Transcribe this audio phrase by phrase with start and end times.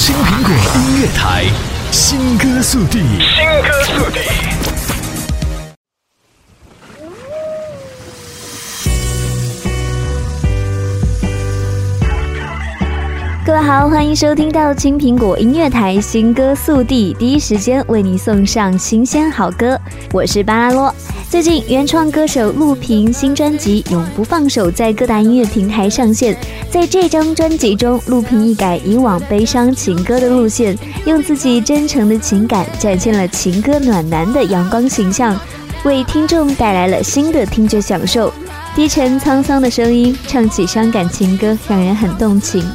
[0.00, 1.44] 青苹果音乐台，
[1.90, 4.20] 新歌速递，新歌速递。
[13.44, 19.78] 各位好，欢迎收听到青苹果音乐台新歌速递，第一时间为你送上新鲜好歌。
[20.12, 20.94] 我是巴拉罗。
[21.30, 26.36] 最近，原创歌手陆平新专辑《永不放手》在各大音乐平台上线。
[26.72, 30.76] 在这张专辑中，陆平一改以往悲伤情歌的路线，
[31.06, 35.38] 用自己真诚的情感展现了情歌暖男的阳光形象，
[35.84, 38.34] 为听众带来了新的听觉享受。
[38.74, 42.68] 低沉沧桑的声音唱起伤感情歌，让人很动情。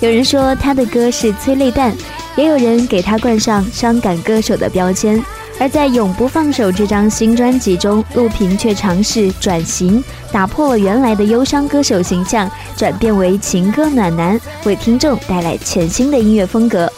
[0.00, 1.96] 有人说他的歌是催泪弹，
[2.36, 5.24] 也有人给他冠上伤感歌手的标签。
[5.60, 10.02] 而在《永不放手》这张新专辑中，陆平却尝试转型，
[10.32, 16.90] 打破了原来的忧伤歌手形象，转变为情歌暖男，为听众带来全新的音乐风格。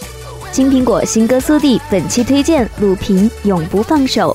[0.51, 4.35] 金苹果新歌速递，本期推荐陆平《永不放手》。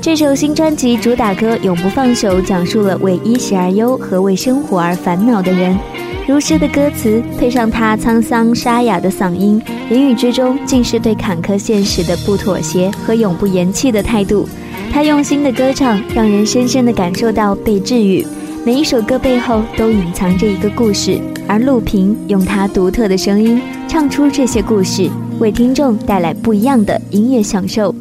[0.00, 5.78] 这首新专辑主打歌《永不放手》讲述了为衣食而忧和为生活而烦恼的人。
[6.28, 14.48] 如诗的歌词配上他沧桑沙哑的嗓音，言语之中尽是对坎坷现实的不妥协和永不言弃的态度。
[14.92, 18.24] 他用心的歌唱，让人深深的感受到被治愈。
[18.64, 27.92] 每一首歌背后都隐藏着一个故事，而陆平用他独特的声音唱出这些故事，为听众带来不一样的音乐享受。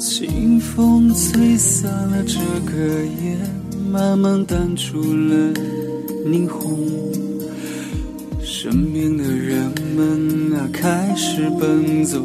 [0.00, 2.38] 清风吹散了这
[2.70, 3.36] 个夜，
[3.88, 5.52] 慢慢淡出了
[6.26, 7.17] 霓虹。
[8.50, 12.18] 身边的人们啊，开始奔走，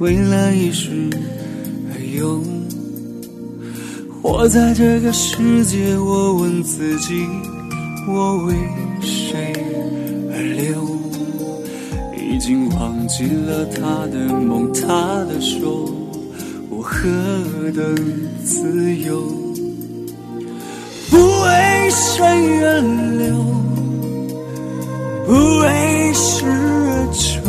[0.00, 0.90] 为了一时
[1.94, 2.42] 而游。
[4.20, 7.24] 活在这个世界，我问自己，
[8.08, 8.54] 我为
[9.00, 9.52] 谁
[10.32, 10.84] 而流？
[12.18, 15.88] 已经忘记了他的梦，他的手，
[16.70, 17.08] 我何
[17.72, 17.94] 等
[18.44, 19.22] 自由，
[21.08, 22.26] 不为谁
[22.64, 22.80] 而
[23.16, 23.44] 流。
[25.26, 27.40] 不为世而愁，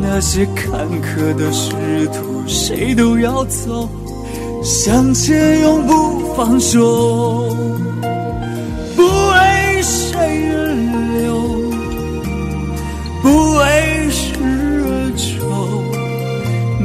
[0.00, 0.70] 那些坎
[1.00, 1.70] 坷的仕
[2.06, 3.88] 途，谁都要走，
[4.62, 7.54] 向前永不放手。
[8.96, 10.18] 不为谁
[10.52, 10.56] 而
[11.20, 11.34] 流，
[13.22, 13.28] 不
[13.58, 14.32] 为世
[14.84, 15.40] 而愁，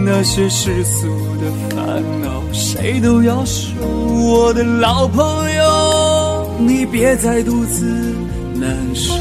[0.05, 1.07] 那些世俗
[1.39, 3.71] 的烦恼，谁都要受。
[3.79, 8.13] 我的老朋友，你别再独自
[8.59, 9.13] 难收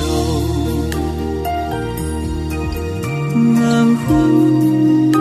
[3.55, 5.16] 难换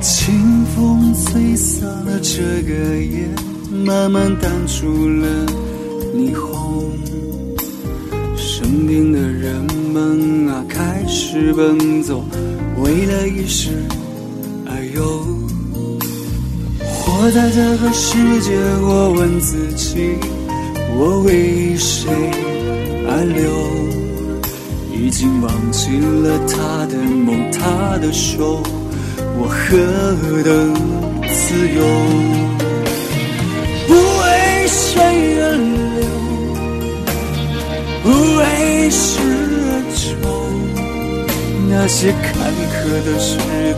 [0.00, 3.28] 清风吹散了这个夜。
[3.70, 5.46] 慢慢淡出了
[6.14, 6.90] 霓虹，
[8.36, 9.54] 身边的人
[9.92, 12.24] 们啊开始奔走，
[12.82, 13.70] 为了一时
[14.66, 15.24] 而游。
[16.80, 20.16] 活在这个世界，我问自己，
[20.96, 22.10] 我为谁
[23.06, 23.50] 而流？
[24.92, 28.62] 已经忘记了他的梦，他的手，
[29.38, 29.58] 我何
[30.42, 30.48] 等
[31.28, 31.38] 自
[31.76, 31.78] 由。
[33.86, 34.24] 不为
[34.68, 34.92] 谁
[35.40, 35.42] 而
[35.96, 36.00] 流？
[38.02, 38.40] 不为
[38.90, 38.98] 世
[39.66, 39.98] 而愁。
[41.68, 42.26] 那些坎
[42.72, 42.74] 坷
[43.04, 43.28] 的仕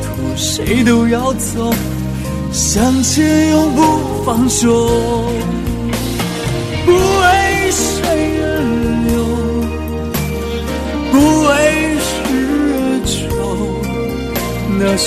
[0.02, 0.04] 途，
[0.36, 1.72] 谁都要走，
[2.52, 3.80] 向前永不
[4.24, 4.88] 放手。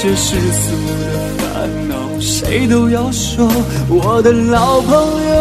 [0.05, 0.69] 些世俗
[1.01, 1.03] 的
[1.39, 3.49] 烦恼，谁都要说。
[3.89, 5.35] 我的老朋友。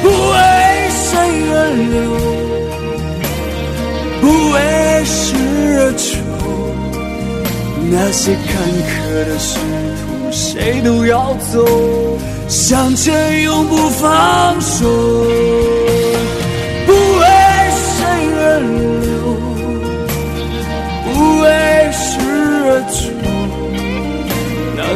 [0.00, 0.34] 不为
[0.92, 1.18] 谁
[1.50, 1.54] 而
[1.90, 1.96] 流，
[4.20, 4.54] 不为
[5.04, 5.34] 谁
[5.74, 6.06] 而愁
[7.90, 8.46] 那些坎
[8.86, 8.94] 坷
[9.26, 9.58] 的仕
[9.98, 11.66] 途，谁都要走，
[12.46, 14.86] 向前永不放手。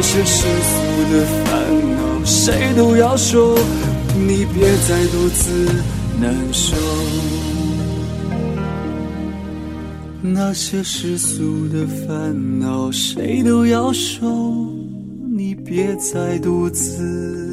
[0.01, 3.55] 那些世俗的烦恼，谁都要说。
[4.17, 5.67] 你别再独自
[6.19, 6.75] 难受。
[10.23, 14.27] 那些世俗的烦恼，谁都要说。
[15.37, 17.50] 你别再独自。